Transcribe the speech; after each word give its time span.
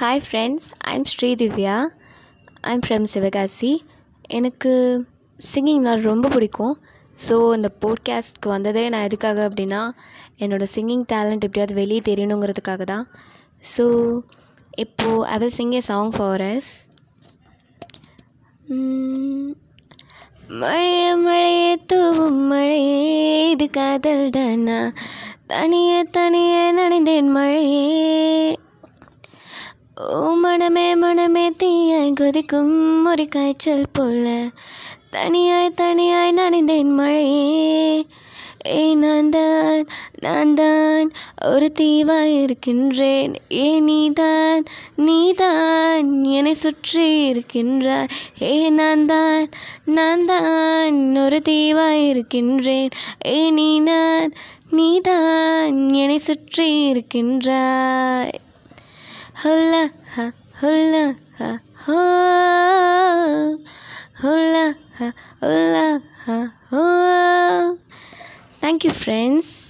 Hi 0.00 0.20
friends 0.26 0.66
I'm 0.78 1.04
Sridivya. 1.12 1.74
I'm 2.60 2.82
from 2.86 3.02
Sivakasi. 3.02 3.84
எனக்கு 4.28 4.70
சிங்கிங்னால் 5.54 6.00
ரொம்ப 6.02 6.28
பிடிக்கும். 6.28 6.78
ஸோ 7.28 7.54
இந்த 7.54 7.68
போட்காஸ்ட்க்கு 7.80 8.48
வந்ததே 8.48 8.88
நான் 8.88 9.02
எதுக்காக 9.02 9.48
அப்படின்னா 9.48 9.80
என்னோடய 10.38 10.72
சிங்கிங் 10.74 11.04
டேலண்ட் 11.12 11.44
எப்படியாவது 11.48 11.74
வெளியே 11.74 12.00
தெரியணுங்கிறதுக்காக 12.00 12.82
தான். 12.82 13.04
ஸோ 13.76 13.86
இப்போது 14.76 15.26
I 15.26 15.38
will 15.38 15.54
sing 15.58 15.72
a 15.72 15.80
song 15.80 16.14
for 16.16 16.40
us 16.40 16.72
மழைய 20.62 21.16
மழையே 21.16 21.76
தூவும் 21.86 22.42
மழையே 22.46 23.50
இது 23.50 23.70
காதல் 23.70 24.30
தானா? 24.30 24.80
தனியே 25.46 26.02
தனியே 26.02 26.64
நனைந்தேன் 26.72 27.30
மழையே. 27.30 27.86
ஓ 30.00 30.18
மனமே 30.42 30.94
மனமே 30.94 31.44
தீயாய் 31.60 32.12
கொதிக்கும் 32.12 33.06
ஒரு 33.06 33.24
காய்ச்சல் 33.28 33.86
போல. 33.92 34.26
தனியாய் 35.10 35.70
தனியாய் 35.80 36.32
நனைந்தேன் 36.32 36.92
மழையே 36.98 38.04
ஏ 38.66 38.94
நான் 38.94 39.30
தான் 39.30 39.80
நான் 40.24 40.54
தான் 40.54 41.08
ஒரு 41.44 41.68
தீவாய் 41.80 42.34
இருக்கின்றேன். 42.42 43.32
ஏ 43.52 43.66
நீதான் 43.80 44.62
நீதான் 45.06 46.10
என்னை 46.36 46.54
சுற்றி 46.54 47.08
இருக்கின்றாய். 47.30 48.10
ஏ 48.42 48.52
நான் 48.70 49.06
தான் 49.06 49.48
நான் 49.84 50.24
தான் 50.24 51.00
ஒரு 51.24 51.40
தீவாய் 51.50 52.04
இருக்கின்றேன். 52.08 52.92
ஏ 53.26 53.50
நீ 53.50 53.70
நான் 53.80 54.30
நீதான் 54.70 55.80
என்னை 55.94 56.20
சுற்றி 56.28 56.68
இருக்கின்றாய். 56.92 58.49
hula 59.34 59.90
ha 60.14 60.32
hula 60.60 61.16
ha 61.38 61.60
ho. 61.84 63.58
Hula 64.20 64.74
ha 64.98 65.12
hula 65.40 66.02
ha 66.26 66.52
ho. 66.70 67.78
Thank 68.60 68.84
you 68.84 68.90
friends. 68.90 69.69